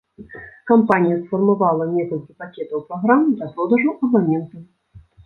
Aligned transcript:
Кампанія 0.69 1.17
сфармавала 1.17 1.85
некалькі 1.97 2.37
пакетаў 2.45 2.79
праграм 2.89 3.21
для 3.35 3.51
продажу 3.53 3.95
абанентам. 4.09 4.65